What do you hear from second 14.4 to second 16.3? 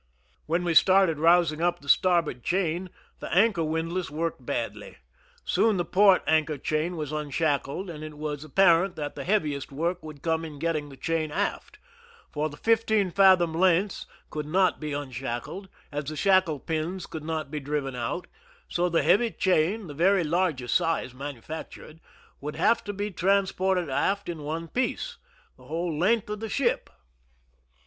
not be unshackled, as the